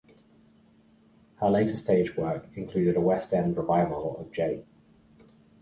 Her 1.35 1.47
later 1.51 1.77
stage 1.77 2.17
work 2.17 2.47
included 2.55 2.97
a 2.97 3.01
West 3.01 3.35
End 3.35 3.55
revival 3.55 4.17
of 4.17 4.31
J. 4.31 4.65